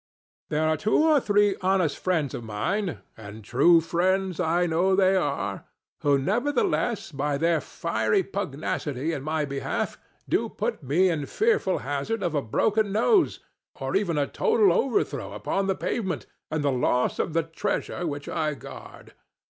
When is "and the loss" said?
16.49-17.19